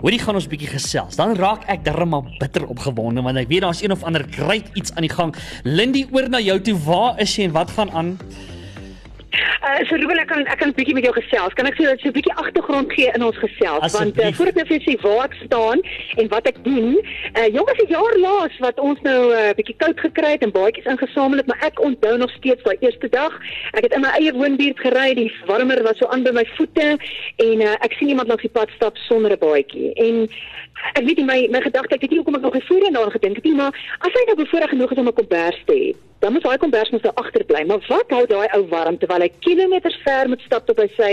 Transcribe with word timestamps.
Hoorie 0.00 0.18
gaan 0.22 0.38
ons 0.38 0.46
bietjie 0.48 0.70
gesels. 0.72 1.18
Dan 1.20 1.34
raak 1.36 1.66
ek 1.68 1.82
darm 1.84 2.14
maar 2.14 2.28
bitter 2.40 2.64
opgewonde 2.72 3.20
want 3.24 3.36
ek 3.36 3.50
weet 3.50 3.66
daar's 3.66 3.82
een 3.84 3.92
of 3.92 4.04
ander 4.08 4.24
great 4.32 4.70
iets 4.80 4.94
aan 4.96 5.04
die 5.04 5.12
gang. 5.12 5.34
Lindy 5.68 6.06
oor 6.08 6.30
na 6.32 6.40
jou 6.40 6.56
toe. 6.64 6.76
Waar 6.86 7.20
is 7.20 7.34
jy 7.36 7.50
en 7.50 7.52
wat 7.52 7.74
gaan 7.76 7.92
aan? 7.92 8.14
Uh, 9.30 9.84
so 9.86 9.94
Ruben, 9.94 10.18
ek 10.18 10.26
kan 10.26 10.46
ek 10.46 10.58
kan 10.58 10.68
'n 10.68 10.74
bietjie 10.74 10.94
met 10.94 11.04
jou 11.04 11.14
gesels. 11.14 11.54
Kan 11.54 11.66
ek 11.66 11.76
sê 11.78 11.84
dat 11.86 12.00
so 12.00 12.08
'n 12.08 12.16
bietjie 12.18 12.34
agtergrond 12.34 12.92
gee 12.92 13.10
in 13.14 13.22
ons 13.22 13.36
gesels 13.38 13.82
Asseblief. 13.86 14.16
want 14.16 14.26
uh, 14.26 14.36
voordat 14.36 14.56
ek 14.56 14.66
vir 14.66 14.78
jou 14.78 14.84
sê 14.86 14.94
waar 15.02 15.24
ek 15.28 15.34
staan 15.44 15.78
en 16.16 16.28
wat 16.28 16.46
ek 16.46 16.58
doen. 16.64 16.98
Uh 17.38 17.48
jongens, 17.54 17.78
'n 17.78 17.92
jaar 17.94 18.16
laas 18.18 18.58
wat 18.58 18.80
ons 18.80 18.98
nou 19.02 19.20
'n 19.30 19.38
uh, 19.38 19.54
bietjie 19.54 19.76
koud 19.76 20.00
gekry 20.00 20.30
het 20.34 20.42
en 20.42 20.50
baadjies 20.50 20.84
ingesamel 20.84 21.38
het, 21.38 21.46
maar 21.46 21.62
ek 21.62 21.80
onthou 21.80 22.16
nog 22.16 22.30
steeds 22.30 22.62
daai 22.62 22.76
eerste 22.80 23.08
dag. 23.08 23.32
Ek 23.72 23.82
het 23.86 23.94
in 23.94 24.00
my 24.00 24.10
eie 24.18 24.32
woonbuurt 24.32 24.78
gery, 24.80 25.14
die 25.14 25.32
warmer 25.46 25.82
was 25.82 25.98
so 25.98 26.06
aan 26.06 26.22
by 26.22 26.32
my 26.32 26.46
voete 26.56 26.98
en 27.36 27.60
uh, 27.60 27.76
ek 27.86 27.92
sien 27.98 28.08
iemand 28.08 28.28
langs 28.28 28.42
die 28.42 28.50
pad 28.50 28.68
stap 28.74 28.96
sonder 28.96 29.30
'n 29.30 29.38
baadjie. 29.38 29.92
En 29.94 30.28
ek 30.98 31.04
weet 31.06 31.16
nie 31.16 31.24
my 31.24 31.46
my 31.50 31.60
gedagte, 31.60 31.94
ek 31.94 32.00
weet 32.00 32.10
nie 32.10 32.18
hoekom 32.18 32.34
ek 32.34 32.42
nog 32.42 32.54
nie 32.54 32.66
voorheen 32.66 32.92
daaraan 32.92 33.18
gedink 33.18 33.36
het 33.36 33.44
nie, 33.44 33.54
maar 33.54 33.72
as 34.00 34.12
hy 34.12 34.22
nou 34.26 34.36
bevoorreg 34.36 34.70
genoeg 34.70 34.90
is 34.90 34.98
om 34.98 35.06
'n 35.08 35.12
kombers 35.12 35.62
te 35.66 35.74
hê, 35.74 36.09
dan 36.20 36.32
moet 36.32 36.44
daai 36.44 36.58
kombers 36.60 36.90
mos 36.90 37.02
nou 37.02 37.12
agterbly. 37.22 37.62
Maar 37.68 37.84
wat 37.88 38.12
hou 38.14 38.24
daai 38.28 38.48
ou 38.56 38.62
warm 38.72 38.98
terwyl 39.00 39.24
hy 39.24 39.30
kilometers 39.44 39.96
ver 40.04 40.28
moet 40.28 40.42
stap 40.44 40.66
tot 40.68 40.76
by 40.76 40.86
sy 40.96 41.12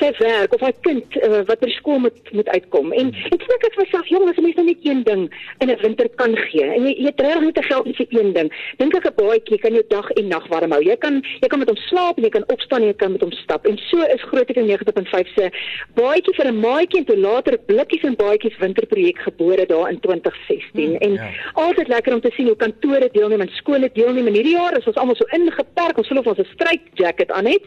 sy 0.00 0.10
werk 0.18 0.54
of 0.56 0.64
hy 0.66 0.72
kind 0.86 1.18
uh, 1.22 1.42
wat 1.48 1.62
by 1.62 1.70
skool 1.76 2.02
moet 2.06 2.32
moet 2.34 2.50
uitkom. 2.54 2.92
En 2.98 3.12
ek 3.30 3.46
dink 3.46 3.66
ek 3.68 3.76
vir 3.76 3.84
myself, 3.84 4.10
jong, 4.10 4.26
as 4.30 4.38
'n 4.38 4.46
mens 4.46 4.58
nou 4.58 4.66
net 4.66 4.86
een 4.86 5.02
ding 5.06 5.22
in 5.60 5.70
'n 5.70 5.78
winter 5.82 6.08
kan 6.22 6.36
gee 6.50 6.66
en 6.66 6.86
jy 6.88 6.94
jy 6.98 7.12
regtig 7.16 7.46
net 7.46 7.54
te 7.54 7.62
geld 7.62 7.96
vir 7.96 8.06
een 8.10 8.32
ding. 8.32 8.50
Dink 8.78 8.94
ek 8.96 9.06
'n 9.06 9.14
baadjie 9.22 9.58
kan 9.58 9.72
jou 9.72 9.84
dag 9.88 10.10
en 10.10 10.28
nag 10.28 10.46
warm 10.48 10.72
hou. 10.72 10.82
Jy 10.82 10.96
kan 10.96 11.22
jy 11.40 11.48
kan 11.48 11.58
met 11.58 11.68
hom 11.68 11.80
slaap 11.88 12.18
en 12.18 12.24
jy 12.24 12.30
kan 12.30 12.44
opstaan 12.48 12.82
en 12.82 12.90
jy 12.90 12.98
kan 12.98 13.12
met 13.12 13.22
hom 13.22 13.32
stap. 13.32 13.66
En 13.66 13.78
so 13.90 14.02
is 14.02 14.22
Groot 14.22 14.50
FM 14.50 14.66
90.5 14.66 15.28
se 15.36 15.50
baadjie 15.94 16.34
vir 16.34 16.46
'n 16.50 16.60
maatjie 16.60 16.98
en 16.98 17.04
toe 17.04 17.16
later 17.16 17.58
blikkies 17.58 18.02
en 18.02 18.16
baadjies 18.16 18.58
winterprojek 18.58 19.18
gebore 19.18 19.66
daar 19.66 19.90
in 19.90 20.00
2016. 20.00 20.98
En 20.98 21.12
ja. 21.12 21.30
altyd 21.54 21.88
lekker 21.88 22.14
om 22.14 22.20
te 22.20 22.30
sien 22.34 22.46
hoe 22.46 22.56
kantore 22.56 23.08
deelneem 23.12 23.40
en 23.40 23.50
skole 23.52 23.90
deelneem. 23.92 24.26
En 24.26 24.39
hierdie 24.40 24.56
jaar 24.56 24.76
is 24.78 24.88
ons 24.88 24.98
almal 25.00 25.18
so 25.18 25.28
ingeperk, 25.36 25.98
ons 26.00 26.08
voel 26.10 26.22
of 26.22 26.30
ons 26.32 26.40
'n 26.40 26.48
stryk 26.54 26.84
jacket 26.94 27.30
aan 27.30 27.46
het. 27.46 27.64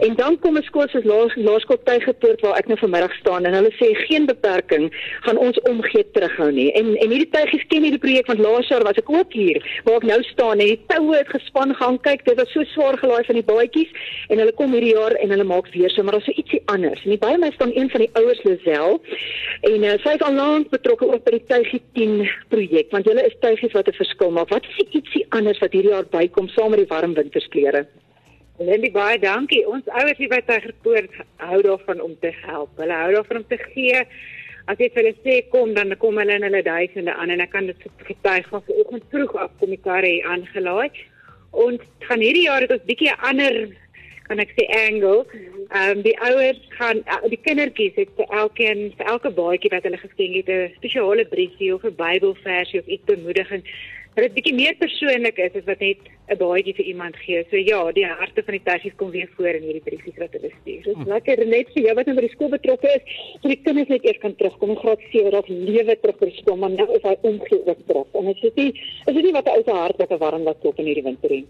En 0.00 0.14
dan 0.16 0.38
kom 0.40 0.56
'n 0.56 0.62
skool 0.62 0.88
soos 0.88 1.04
Laas 1.04 1.34
Laerskool 1.36 1.82
Tygerpoort 1.84 2.40
waar 2.40 2.58
ek 2.58 2.68
nou 2.68 2.78
vanmiddag 2.78 3.14
staan 3.20 3.44
en 3.44 3.54
hulle 3.54 3.72
sê 3.80 3.94
geen 4.06 4.26
beperking 4.26 4.90
gaan 5.24 5.38
ons 5.38 5.60
omgee 5.60 6.04
terughou 6.12 6.50
nie. 6.50 6.72
En 6.72 6.96
en 6.96 7.10
hierdie 7.10 7.30
tygies 7.30 7.66
ken 7.68 7.82
hierdie 7.82 8.00
projek 8.00 8.26
want 8.26 8.38
laas 8.38 8.68
jaar 8.68 8.84
was 8.84 8.96
ek 8.96 9.10
ook 9.10 9.32
hier 9.32 9.58
waar 9.84 9.96
ek 9.96 10.08
nou 10.10 10.22
staan 10.22 10.60
en 10.60 10.66
die 10.66 10.80
toue 10.86 11.16
het 11.16 11.28
gespan 11.28 11.74
gaan 11.74 12.00
kyk. 12.00 12.24
Dit 12.24 12.36
was 12.40 12.50
so 12.52 12.64
swaar 12.64 12.98
gelaai 12.98 13.24
van 13.24 13.34
die 13.34 13.48
baadjies 13.52 13.90
en 14.28 14.38
hulle 14.38 14.52
kom 14.52 14.72
hierdie 14.72 14.94
jaar 14.94 15.14
en 15.20 15.30
hulle 15.30 15.44
maak 15.44 15.68
weer 15.74 15.90
so, 15.90 16.02
maar 16.02 16.12
daar's 16.12 16.24
so 16.24 16.32
ietsie 16.32 16.62
anders. 16.66 17.04
En 17.04 17.18
by 17.18 17.34
my 17.38 17.50
staan 17.54 17.72
een 17.74 17.90
van 17.90 18.00
die 18.00 18.10
ouers 18.12 18.42
Lisel 18.44 19.00
en 19.60 19.84
uh, 19.84 19.94
sy 20.04 20.16
is 20.16 20.22
al 20.22 20.34
lank 20.34 20.70
betrokke 20.70 21.08
ook 21.12 21.24
by 21.24 21.36
die 21.36 21.44
Tygie 21.50 21.82
10 21.98 22.28
projek 22.48 22.90
want 22.94 23.08
hulle 23.10 23.26
is 23.26 23.36
tygies 23.40 23.74
wat 23.76 23.88
'n 23.88 23.98
verskil 24.00 24.30
maak. 24.30 24.48
Wat 24.48 24.64
is 24.64 24.84
ietsie 24.90 25.26
anders 25.30 25.58
wat 25.58 25.72
hierdie 25.72 25.92
jaar 25.92 26.05
bykom 26.10 26.48
saam 26.48 26.70
met 26.70 26.82
die 26.82 26.90
warm 26.90 27.14
wintersklere? 27.14 27.86
Lindy 28.58 28.90
baie 28.90 29.18
dankie. 29.20 29.62
Ons 29.68 29.88
ouers 29.92 30.16
hier 30.16 30.32
by 30.32 30.40
Tygerpoort 30.46 31.12
hou 31.44 31.60
daarvan 31.66 32.00
om 32.00 32.14
te 32.20 32.32
help. 32.46 32.72
Hulle 32.80 33.00
hou 33.02 33.12
daarvan 33.12 33.42
om 33.42 33.48
te 33.50 33.58
gee. 33.68 34.04
As 34.66 34.80
jy 34.82 34.88
vir 34.94 35.02
hulle 35.02 35.16
sê 35.22 35.34
kom, 35.52 35.74
dan 35.76 35.92
kom 36.00 36.16
hulle 36.18 36.38
in 36.38 36.46
hulle 36.46 36.62
duisende 36.66 37.14
aan 37.14 37.30
en 37.30 37.44
ek 37.44 37.52
kan 37.52 37.68
dit 37.68 37.84
getuig 38.08 38.48
van 38.50 38.64
vanoggend 38.66 39.04
vroeg 39.12 39.34
af 39.44 39.52
kom 39.60 39.74
die 39.74 39.82
karre 39.84 40.08
hier 40.08 40.30
aangelaai. 40.32 40.88
Ons 41.66 41.84
gaan 42.08 42.24
hierdie 42.24 42.46
jaar 42.48 42.64
het 42.64 42.72
ons 42.74 42.88
bietjie 42.88 43.12
'n 43.12 43.22
ander 43.30 43.56
kan 44.26 44.40
ek 44.42 44.54
sê 44.56 44.66
angle. 44.74 45.26
Ehm 45.70 45.98
um, 45.98 46.02
die 46.02 46.16
ouers 46.28 46.60
gaan 46.78 47.02
uh, 47.06 47.22
die 47.30 47.40
kindertjies 47.46 47.94
het 48.00 48.10
vir 48.18 48.32
elkeen 48.40 48.80
vir 48.98 49.06
elke 49.12 49.30
baadjie 49.30 49.70
wat 49.74 49.86
hulle 49.86 50.00
geskenk 50.02 50.34
het 50.40 50.50
'n 50.50 50.72
spesiale 50.78 51.24
briefie 51.34 51.74
of 51.74 51.84
'n 51.84 51.94
Bybelversie 52.02 52.80
of 52.80 52.86
iets 52.86 53.06
bemoedigend 53.12 53.64
dat 54.16 54.24
dit 54.24 54.36
bietjie 54.38 54.54
meer 54.56 54.76
persoonlik 54.80 55.36
is 55.44 55.56
as 55.58 55.66
wat 55.68 55.82
net 55.84 56.06
'n 56.32 56.38
baadjie 56.40 56.74
vir 56.74 56.86
iemand 56.92 57.16
gee. 57.16 57.44
So 57.50 57.56
ja, 57.56 57.92
die 57.92 58.06
harte 58.06 58.42
van 58.42 58.54
die 58.56 58.64
tegnies 58.64 58.96
kom 58.96 59.10
weer 59.10 59.28
voor 59.36 59.54
in 59.58 59.62
hierdie 59.62 59.84
briefies 59.84 60.16
wat 60.16 60.32
hulle 60.32 60.50
stuur. 60.60 60.82
Dit 60.82 60.96
is 60.96 61.06
lekker 61.06 61.46
net 61.46 61.68
vir 61.74 61.82
jou 61.82 61.94
wat 61.94 62.06
nou 62.06 62.14
by 62.16 62.24
die 62.24 62.32
skool 62.32 62.48
betrokke 62.48 62.88
is, 62.96 63.04
so 63.42 63.48
die 63.48 63.60
kinders 63.60 63.88
net 63.88 64.04
eers 64.04 64.22
kan 64.22 64.36
terugkom 64.36 64.70
in 64.70 64.80
graad 64.80 65.04
7 65.12 65.30
dat 65.30 65.48
lewe 65.48 65.96
terug 66.00 66.18
by 66.18 66.30
skool, 66.38 66.56
maar 66.56 66.70
nou 66.70 66.88
is 66.96 67.02
hy 67.02 67.16
omgee 67.22 67.60
ook 67.66 67.86
terug. 67.86 68.08
En 68.14 68.24
dit 68.24 68.44
is 68.44 68.54
nie 68.56 68.72
is 69.06 69.14
dit 69.14 69.22
nie 69.22 69.32
wat 69.32 69.46
'n 69.46 69.56
ou 69.58 69.62
se 69.62 69.70
hart 69.70 69.96
wat 69.98 70.10
'n 70.10 70.18
warm 70.18 70.44
wat 70.44 70.60
klop 70.60 70.78
in 70.78 70.86
hierdie 70.86 71.04
winter 71.04 71.30
nie. 71.30 71.46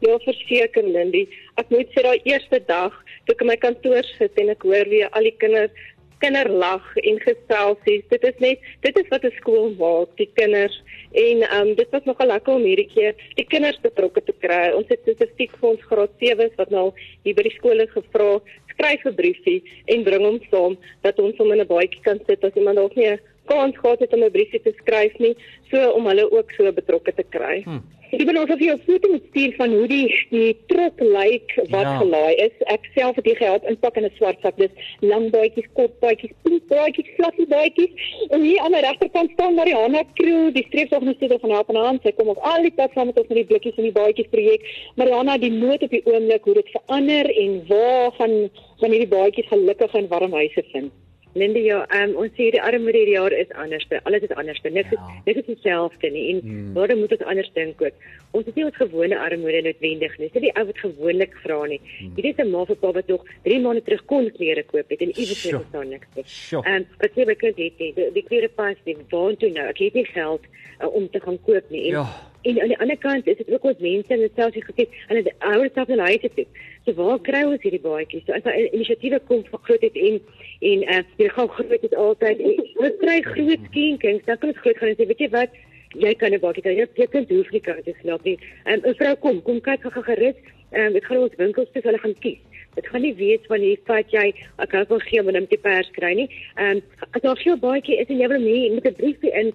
Ja, 0.00 0.18
verseker 0.18 0.84
Lindy. 0.84 1.26
Ek 1.56 1.70
moet 1.70 1.88
sê 1.92 2.02
daai 2.02 2.20
eerste 2.24 2.60
dag 2.66 2.92
toe 3.24 3.34
ek 3.34 3.40
in 3.40 3.46
my 3.46 3.56
kantoor 3.56 4.04
sit 4.18 4.38
en 4.38 4.48
ek 4.48 4.62
hoor 4.62 4.88
weer 4.88 5.08
al 5.12 5.22
die 5.22 5.36
kinders 5.36 5.72
kinderlag 6.20 6.86
en 7.02 7.20
geselsies. 7.24 8.04
Dit 8.12 8.24
is 8.28 8.38
net 8.44 8.66
dit 8.86 8.98
is 8.98 9.08
wat 9.08 9.24
'n 9.24 9.32
skool 9.40 9.74
maak, 9.78 10.16
die 10.16 10.30
kinders. 10.34 10.82
En 11.12 11.42
ehm 11.42 11.68
um, 11.68 11.74
dit 11.74 11.90
was 11.90 12.04
nogal 12.04 12.26
lekker 12.26 12.54
om 12.54 12.62
hierdie 12.62 12.90
keer 12.94 13.14
die 13.34 13.46
kinders 13.46 13.80
betrokke 13.80 14.22
te 14.24 14.34
kry. 14.38 14.72
Ons 14.72 14.88
het 14.88 15.00
spesifiek 15.02 15.56
vir 15.60 15.68
ons 15.70 15.88
graad 15.90 16.12
7s 16.20 16.56
wat 16.56 16.70
nou 16.70 16.92
hier 17.24 17.34
by 17.34 17.42
die 17.42 17.58
skole 17.58 17.86
gevra, 17.86 18.40
skryf 18.72 19.04
'n 19.04 19.14
briefie 19.14 19.62
en 19.86 20.04
bring 20.04 20.24
hom 20.24 20.40
saam 20.50 20.78
dat 21.02 21.18
ons 21.18 21.36
hom 21.36 21.52
in 21.52 21.60
'n 21.60 21.66
baadjie 21.66 22.02
kan 22.02 22.20
sit 22.26 22.44
as 22.44 22.54
iemand 22.54 22.76
dalk 22.76 22.96
nie 22.96 23.18
kans 23.52 23.78
gehad 23.82 23.98
het 24.04 24.12
om 24.14 24.22
'n 24.24 24.30
briefie 24.36 24.62
te 24.62 24.72
skryf 24.82 25.18
nie, 25.18 25.34
so 25.70 25.90
om 25.98 26.06
hulle 26.06 26.26
ook 26.30 26.52
so 26.56 26.72
betrokke 26.72 27.12
te 27.14 27.24
kry. 27.36 27.62
Hm. 27.64 27.80
Ek 28.10 28.24
wil 28.26 28.40
ons 28.40 28.50
of 28.50 28.58
jy 28.58 28.72
'n 28.74 28.80
foto 28.86 29.08
moet 29.10 29.26
stuur 29.30 29.52
van 29.56 29.70
hoe 29.70 29.86
die 29.86 30.08
die 30.30 30.56
trok 30.66 30.98
lyk 31.00 31.52
wat 31.70 31.86
Ja. 31.86 31.98
gelaai 32.02 32.34
is. 32.46 32.54
Ek 32.66 32.88
self 32.94 33.14
het 33.16 33.24
dit 33.24 33.36
gehad 33.36 33.62
inpak 33.70 33.96
in 33.96 34.04
'n 34.04 34.10
swart 34.16 34.38
sak. 34.42 34.56
Dis 34.56 34.74
lang 35.00 35.30
baadjies, 35.30 35.68
kort 35.74 35.94
baadjies, 36.00 36.32
pink 36.42 36.62
baadjies, 36.68 37.06
fluffy 37.16 37.46
baadjies. 37.46 37.92
En 38.30 38.42
hier 38.42 38.58
aan 38.60 38.72
die 38.72 38.80
regterkant 38.80 39.30
staan 39.30 39.54
Mariana 39.54 40.02
Crew, 40.14 40.52
die 40.52 40.64
streepsorganisator 40.68 41.38
van 41.38 41.50
Help 41.50 41.68
en 41.68 41.76
Hand. 41.76 42.02
Sy 42.02 42.10
kom 42.12 42.28
ook 42.28 42.42
al 42.42 42.62
die 42.62 42.72
pad 42.74 42.90
saam 42.94 43.06
met 43.06 43.18
ons 43.18 43.28
met 43.28 43.36
die 43.36 43.46
blikkies 43.50 43.76
en 43.76 43.84
die 43.84 43.98
baadjies 44.00 44.28
projek. 44.34 44.60
Mariana, 44.96 45.38
die 45.38 45.50
nood 45.52 45.82
op 45.82 45.90
die 45.90 46.02
oomblik 46.04 46.44
hoe 46.44 46.54
dit 46.54 46.68
verander 46.76 47.26
en 47.36 47.62
waar 47.68 48.10
gaan 48.18 48.50
van 48.80 48.90
hierdie 48.90 49.08
baadjies 49.18 49.46
gelukkig 49.46 49.94
in 49.94 50.08
warm 50.08 50.32
huise 50.32 50.64
vind. 50.72 50.90
Lindy, 51.34 51.60
ja, 51.68 51.86
um, 51.94 52.16
ons 52.16 52.32
sê 52.34 52.50
die 52.50 52.60
armoede 52.62 52.98
hierdie 52.98 53.14
jaar 53.14 53.32
is 53.32 53.50
anders. 53.54 53.84
Alles 54.02 54.22
is 54.22 54.30
anders. 54.34 54.60
Niks 54.62 54.90
is 54.92 54.98
Ja. 54.98 55.22
niks 55.26 55.38
is 55.40 55.46
dieselfde 55.46 56.10
nie. 56.10 56.30
En 56.34 56.40
Hmm. 56.40 56.74
daarom 56.74 56.98
moet 56.98 57.12
ons 57.12 57.22
anders 57.22 57.50
dink 57.54 57.82
ook. 57.82 57.92
Ons 58.32 58.46
is 58.46 58.54
nie 58.54 58.64
ons 58.64 58.76
gewone 58.76 59.18
armoede 59.18 59.62
noodwendig 59.62 60.18
nie. 60.18 60.28
Dis 60.28 60.32
nie 60.42 60.50
die 60.50 60.56
ou 60.60 60.64
wat 60.66 60.78
gewoonlik 60.78 61.34
vra 61.44 61.66
nie. 61.66 61.80
Hmm. 61.98 62.12
Hierdie 62.16 62.30
is 62.34 62.38
'n 62.44 62.50
ma 62.50 62.62
'n 62.68 62.76
pa 62.76 62.92
wat 62.92 63.06
nog 63.08 63.24
3 63.44 63.60
maande 63.60 63.82
terug 63.82 64.04
kon 64.06 64.30
klere 64.30 64.62
koop 64.64 64.88
het 64.90 65.00
en 65.00 65.08
iewers 65.18 65.44
net 65.52 65.62
staan 65.68 65.88
niks 65.88 66.06
nie. 66.16 66.24
Ehm, 66.64 66.84
wat 66.98 67.10
sê 67.14 67.26
my 67.26 67.34
kind 67.34 67.56
het 67.58 67.78
nie, 67.78 67.92
die, 67.94 68.12
die 68.12 68.22
klere 68.24 68.48
pas 68.48 68.76
nie. 68.84 68.96
Waar 69.10 69.36
toe 69.36 69.50
nou? 69.50 69.66
Ek 69.68 69.78
het 69.78 69.94
nie 69.94 70.04
geld 70.06 70.40
uh, 70.82 70.94
om 70.94 71.08
te 71.10 71.20
gaan 71.20 71.38
koop 71.46 71.70
nie. 71.70 71.84
En, 71.86 71.90
Ja. 71.92 72.06
En 72.42 72.60
aan 72.60 72.72
die 72.72 72.78
ander 72.78 72.98
kant 72.98 73.26
is 73.26 73.36
dit 73.36 73.50
ook 73.52 73.64
ons 73.68 73.78
mense 73.78 74.12
en 74.12 74.20
dit 74.24 74.36
selfs 74.36 74.64
gekyk 74.64 74.94
en 75.08 75.16
hulle 75.16 75.32
ouers 75.38 75.72
self 75.74 75.88
in 75.88 75.98
huise 75.98 76.30
toe. 76.34 76.46
So 76.84 76.94
waar 77.00 77.18
kry 77.20 77.42
ons 77.44 77.64
hierdie 77.66 77.82
baadjies? 77.84 78.24
So 78.26 78.32
as 78.32 78.46
daar 78.46 78.56
inisiatiewe 78.60 79.20
kom 79.28 79.42
van 79.50 79.64
groot 79.66 79.82
het 79.84 79.96
en 79.96 80.20
en 80.70 80.86
uh, 80.94 81.02
jy 81.16 81.28
gaan 81.28 81.48
groot 81.48 81.82
het 81.86 81.96
altyd. 82.04 82.40
en 82.40 82.62
Ons 82.84 82.96
kry 83.02 83.18
groot 83.26 83.66
skenkings, 83.70 84.24
dan 84.24 84.38
kan 84.38 84.52
ons 84.52 84.62
groot 84.64 84.80
gaan 84.80 84.92
en 84.92 84.96
sê, 84.96 85.06
weet 85.08 85.26
jy 85.26 85.30
wat? 85.34 85.58
Jy 85.98 86.14
kan 86.14 86.32
'n 86.32 86.40
baadjie 86.40 86.62
kry. 86.62 86.76
Jy 86.78 86.86
jy 86.94 87.06
kan 87.06 87.26
nie 87.28 87.60
kan 87.60 87.82
dit 87.84 87.96
slaap 88.02 88.24
nie. 88.24 88.38
En 88.64 88.80
'n 88.84 88.94
vrou 88.94 89.14
kom, 89.16 89.42
kom 89.42 89.60
kyk 89.60 89.82
gou 89.82 90.02
gerus. 90.02 90.38
Ehm 90.72 90.92
dit 90.92 91.04
gaan 91.04 91.18
ons 91.18 91.36
winkels 91.36 91.68
toe 91.72 91.82
hulle 91.82 91.98
gaan 91.98 92.14
kies. 92.22 92.38
Dit 92.74 92.86
gaan 92.86 93.02
nie 93.02 93.14
wees 93.14 93.46
van 93.50 93.60
hier 93.60 93.78
vat 93.88 94.12
jy 94.14 94.26
ek 94.62 94.72
hou 94.72 94.84
van 94.86 95.00
gee 95.00 95.22
maar 95.22 95.32
net 95.32 95.50
die 95.50 95.58
pers 95.58 95.90
kry 95.96 96.12
nie. 96.14 96.28
Ehm 96.56 96.80
as 97.10 97.22
daar 97.22 97.36
veel 97.36 97.58
baadjie 97.58 97.98
is 97.98 98.08
en 98.08 98.20
jy 98.22 98.28
wil 98.28 98.40
nie 98.40 98.70
met 98.70 98.86
'n 98.86 98.94
briefie 98.94 99.32
in 99.34 99.52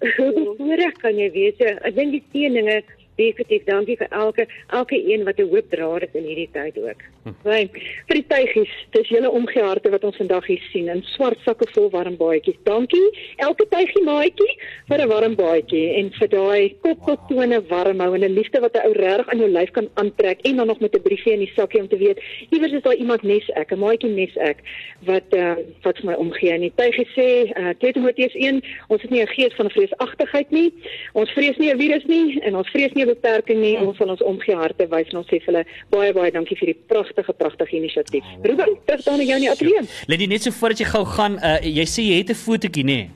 hoe 0.00 0.54
voorreg 0.58 0.96
kan 1.02 1.16
jy 1.18 1.30
wees? 1.32 1.56
So, 1.58 1.64
Ek 1.88 1.94
dink 1.96 2.12
die 2.16 2.22
steeninge 2.28 2.82
definitief 3.16 3.64
dankie 3.64 3.96
vir 3.96 4.08
elke 4.10 4.46
elke 4.68 4.96
een 4.96 5.24
wat 5.24 5.38
'n 5.38 5.48
hoop 5.48 5.70
dra 5.70 5.94
het 5.94 6.14
in 6.14 6.24
hierdie 6.24 6.48
tyd 6.52 6.78
ook. 6.78 7.00
Right. 7.42 7.70
Vir 8.06 8.14
die 8.20 8.26
tuigies, 8.28 8.72
dis 8.90 9.08
julle 9.08 9.30
omgeharte 9.30 9.90
wat 9.90 10.04
ons 10.04 10.16
vandag 10.16 10.46
hier 10.46 10.62
sien 10.72 10.88
in 10.88 11.02
swart 11.02 11.38
sakke 11.44 11.66
vol 11.74 11.90
warm 11.90 12.16
baadjies. 12.16 12.58
Dankie 12.62 13.08
elke 13.36 13.66
tuigie 13.68 14.04
maatjie 14.04 14.52
vir 14.88 15.00
'n 15.02 15.08
warm 15.08 15.34
baadjie 15.34 15.94
en 15.98 16.10
vir 16.10 16.28
daai 16.28 16.76
kopkotone 16.82 17.60
warm 17.68 18.00
hou 18.00 18.14
en 18.14 18.24
'n 18.24 18.34
liefde 18.34 18.60
wat 18.60 18.76
'n 18.76 18.86
ou 18.86 18.92
regtig 18.92 19.28
aan 19.28 19.38
jou 19.38 19.48
lyf 19.48 19.70
kan 19.70 19.88
aantrek 19.94 20.40
en 20.42 20.56
dan 20.56 20.66
nog 20.66 20.80
met 20.80 20.94
'n 20.94 21.02
briefie 21.02 21.32
in 21.32 21.40
die 21.40 21.52
sakkie 21.56 21.80
om 21.80 21.88
te 21.88 21.96
weet 21.96 22.18
iewers 22.50 22.72
is 22.72 22.82
daar 22.82 22.94
iemand 22.94 23.22
nes 23.22 23.48
ek, 23.54 23.72
'n 23.72 23.78
maatjie 23.78 24.10
nes 24.10 24.36
ek 24.36 24.58
wat 25.04 25.34
uh, 25.34 25.56
wat 25.82 25.98
vir 25.98 26.06
my 26.10 26.14
omgee. 26.14 26.52
En 26.52 26.60
die 26.60 26.72
tuigie 26.74 27.06
sê, 27.16 27.28
uh, 27.58 27.74
2 27.78 27.92
Timoteus 27.92 28.34
1, 28.34 28.62
ons 28.88 29.02
het 29.02 29.10
nie 29.10 29.22
'n 29.22 29.34
gees 29.34 29.54
van 29.54 29.70
vreesagtigheid 29.70 30.50
nie. 30.50 30.72
Ons 31.12 31.30
vrees 31.30 31.56
nie 31.56 31.72
'n 31.72 31.78
virus 31.78 32.04
nie 32.04 32.40
en 32.40 32.56
ons 32.56 32.70
vrees 32.70 32.92
nie 32.92 33.05
'n 33.06 33.14
beperking 33.14 33.60
nie. 33.60 33.76
Ons 33.78 33.96
sal 33.96 34.10
ons 34.10 34.22
omgeharte 34.22 34.88
wys 34.90 35.12
en 35.12 35.18
ons 35.22 35.28
sê 35.30 35.38
vir 35.38 35.46
hulle 35.52 35.64
baie 35.90 36.12
baie 36.12 36.30
dankie 36.30 36.56
vir 36.56 36.72
die 36.72 36.78
pragtige 36.90 37.32
pragtige 37.32 37.76
inisiatief. 37.76 38.24
Ruben, 38.42 38.78
terug 38.86 39.04
dan 39.04 39.18
na 39.18 39.24
jou 39.24 39.36
in 39.36 39.46
die 39.46 39.50
ateljee. 39.50 39.82
Lady 40.06 40.26
net 40.26 40.42
so 40.42 40.50
voordat 40.50 40.78
jy 40.78 40.88
gou 40.90 41.04
gaan, 41.04 41.38
uh, 41.38 41.60
jy 41.62 41.86
sê 41.86 42.02
jy 42.02 42.18
het 42.18 42.30
'n 42.30 42.42
fotootjie 42.46 42.84
nê? 42.84 43.00
Nee? 43.00 43.10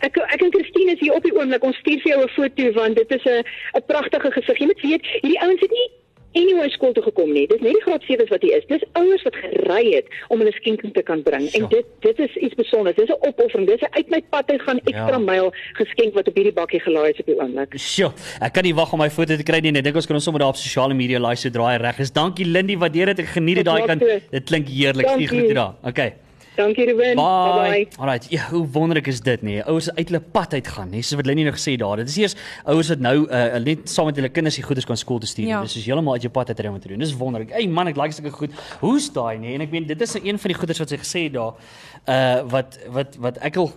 Ek 0.00 0.16
ek 0.16 0.42
en 0.42 0.52
Christine 0.52 0.92
is 0.92 1.00
hier 1.00 1.14
op 1.14 1.22
die 1.22 1.34
oomblik. 1.34 1.62
Ons 1.64 1.76
stuur 1.76 2.00
vir 2.02 2.12
jou 2.12 2.22
'n 2.24 2.28
foto 2.28 2.72
want 2.72 2.96
dit 2.96 3.10
is 3.10 3.24
'n 3.24 3.44
'n 3.76 3.82
pragtige 3.86 4.30
gesig. 4.32 4.58
Jy 4.58 4.66
moet 4.66 4.80
weet, 4.80 5.04
hierdie 5.22 5.40
ouens 5.40 5.60
het 5.60 5.70
nie 5.70 5.88
anyway 6.34 6.68
skool 6.70 6.92
toe 6.92 7.02
gekom 7.02 7.32
nie. 7.32 7.46
Dis 7.46 7.60
net 7.60 7.72
die 7.74 7.82
graad 7.82 8.02
7s 8.06 8.28
wat 8.28 8.42
hier 8.42 8.56
is. 8.56 8.64
Dis 8.68 8.84
ouers 8.92 9.22
wat 9.22 9.34
gery 9.36 9.94
het 9.94 10.06
om 10.28 10.38
hulle 10.38 10.52
skenking 10.52 10.92
te 10.94 11.02
kan 11.02 11.22
bring. 11.22 11.48
Sjoe. 11.50 11.62
En 11.62 11.68
dit 11.68 11.86
dit 12.00 12.18
is 12.18 12.36
iets 12.36 12.54
besonders. 12.54 12.96
Dis 12.96 13.08
'n 13.08 13.18
opoffering. 13.28 13.68
Dis 13.68 13.80
'n 13.80 13.92
uit 13.96 14.10
my 14.10 14.22
pad 14.30 14.50
uit 14.50 14.62
gaan 14.62 14.78
ekstra 14.84 15.08
Ja. 15.10 15.18
myl 15.18 15.52
geskenk 15.74 16.14
wat 16.14 16.28
op 16.28 16.34
hierdie 16.34 16.52
bakkie 16.52 16.80
gelaai 16.80 17.10
is 17.10 17.18
op 17.20 17.26
die 17.26 17.38
oomblik. 17.40 17.78
Sjoe, 17.78 18.12
ek 18.40 18.52
kan 18.52 18.62
nie 18.64 18.74
wag 18.74 18.92
om 18.92 18.98
my 18.98 19.10
foto 19.10 19.36
te 19.36 19.42
kry 19.42 19.58
nie. 19.60 19.72
Ek 19.76 19.84
dink 19.84 19.96
ons 19.96 20.06
kan 20.06 20.14
ons 20.16 20.24
sommer 20.24 20.40
daar 20.40 20.48
op 20.50 20.56
sosiale 20.56 20.94
media 20.94 21.18
laai 21.18 21.36
so 21.36 21.48
draai 21.50 21.78
reg 21.78 21.98
is. 21.98 22.10
Dankie 22.12 22.44
Lindy, 22.46 22.76
waardeer 22.76 23.06
dit. 23.06 23.18
Ek 23.18 23.26
geniet 23.26 23.56
dit 23.56 23.64
daai 23.64 23.86
kant. 23.86 24.00
so. 24.02 24.18
Dit 24.30 24.44
klink 24.44 24.68
heerlik. 24.68 25.06
Stuur 25.06 25.18
Dankie. 25.18 25.26
groete 25.28 25.54
daar. 25.54 25.74
Okay. 25.84 26.12
Dankie 26.60 26.84
Ruben. 26.90 27.16
Bye. 27.16 27.70
Bye. 27.70 27.86
Alright. 27.98 28.26
Ja, 28.32 28.46
hoe 28.50 28.62
wonderlik 28.74 29.06
is 29.10 29.20
dit 29.24 29.42
nie? 29.46 29.58
Ouers 29.64 29.88
uit 29.96 30.08
hulle 30.10 30.20
pad 30.34 30.52
uit 30.58 30.68
gaan, 30.74 30.90
nee, 30.92 31.02
soos 31.06 31.16
wat 31.20 31.26
Lenny 31.30 31.44
nou 31.46 31.54
gesê 31.56 31.76
daar. 31.80 31.96
Dit 32.02 32.08
is 32.12 32.16
eers 32.20 32.34
ouers 32.68 32.88
wat 32.92 33.00
nou 33.04 33.14
uh, 33.28 33.58
net 33.64 33.88
saam 33.90 34.10
met 34.10 34.16
hulle 34.20 34.28
kinders 34.34 34.58
die 34.60 34.64
goeders 34.66 34.86
kan 34.88 34.98
skool 35.00 35.18
toe 35.22 35.28
stuur. 35.30 35.46
Ja. 35.48 35.60
Dis 35.64 35.76
is 35.80 35.86
heeltemal 35.88 36.18
uit 36.18 36.26
jou 36.28 36.32
pad 36.36 36.52
uit 36.52 36.60
ry 36.60 36.72
om 36.72 36.80
te 36.80 36.92
doen. 36.92 36.98
Dis 37.00 37.14
wonderlik. 37.16 37.50
Ey 37.56 37.66
man, 37.68 37.88
ek 37.88 37.96
like 38.00 38.12
sulke 38.16 38.30
goed. 38.36 38.52
Hoe's 38.84 39.08
daai 39.16 39.38
nie? 39.38 39.54
En 39.56 39.64
ek 39.66 39.70
meen 39.74 39.86
dit 39.88 40.00
is 40.06 40.14
een 40.20 40.38
van 40.38 40.48
die 40.54 40.58
goeders 40.60 40.78
wat 40.84 40.92
sy 40.94 41.00
gesê 41.00 41.24
het 41.28 41.34
daar. 41.38 41.54
Uh 42.08 42.42
wat 42.50 42.78
wat 42.94 43.16
wat 43.20 43.38
ek 43.44 43.56
al 43.60 43.72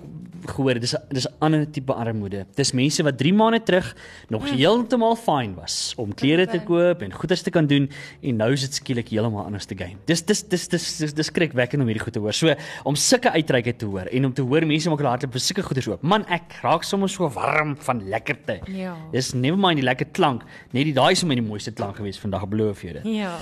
gehoor 0.53 0.75
dis 0.79 0.95
dis 1.15 1.25
'n 1.27 1.33
ander 1.39 1.63
tipe 1.71 1.94
armoede. 1.94 2.45
Dis 2.56 2.74
mense 2.75 3.03
wat 3.03 3.18
3 3.18 3.33
maande 3.33 3.63
terug 3.63 3.95
nog 4.29 4.44
Mm. 4.44 4.57
heeltemal 4.57 5.15
fyn 5.15 5.53
was 5.56 5.94
om 5.97 6.13
klere 6.13 6.45
te 6.47 6.59
koop 6.59 7.01
en 7.01 7.12
goeders 7.13 7.41
te 7.41 7.50
kan 7.50 7.65
doen 7.68 7.89
en 8.21 8.36
nou 8.36 8.51
is 8.51 8.62
dit 8.62 8.74
skielik 8.74 9.07
heeltemal 9.09 9.45
anders 9.45 9.65
te 9.65 9.75
game. 9.75 9.95
Dis 10.06 10.21
dis 10.25 10.44
dis 10.44 10.68
dis 10.68 10.97
dis, 10.97 11.13
dis 11.13 11.25
skrikwekkend 11.31 11.81
om 11.81 11.88
hierdie 11.88 12.03
goed 12.03 12.13
te 12.13 12.19
hoor. 12.19 12.33
So 12.33 12.53
om 12.84 12.98
sulke 13.00 13.31
uitreike 13.34 13.75
te 13.78 13.90
hoor 13.90 14.10
en 14.12 14.25
om 14.30 14.34
te 14.36 14.46
hoor 14.46 14.66
mense 14.70 14.90
maak 14.92 15.02
hulle 15.04 15.14
harte 15.14 15.30
vir 15.31 15.44
sulke 15.44 15.66
goeders 15.68 15.90
oop. 15.92 16.04
Man, 16.04 16.25
ek 16.34 16.60
raak 16.64 16.86
sommer 16.88 17.12
so 17.12 17.30
warm 17.36 17.75
van 17.88 18.04
lekkerte. 18.10 18.60
Ja. 18.74 18.96
Dis 19.14 19.34
never 19.34 19.60
mind 19.60 19.81
die 19.81 19.88
lekker 19.88 20.10
klank, 20.16 20.44
net 20.75 20.90
die 20.90 20.96
daai 20.96 21.12
is 21.16 21.24
my 21.28 21.38
die 21.40 21.46
mooiste 21.46 21.74
klank 21.75 22.00
gewees 22.02 22.20
vandag, 22.22 22.48
beloof 22.52 22.84
jy 22.86 22.98
dit. 23.00 23.10
Ja. 23.22 23.36